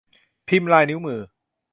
[0.47, 1.19] พิมพ์ลายนิ้วมือ